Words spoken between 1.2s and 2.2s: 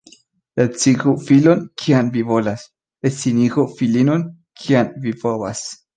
filon, kiam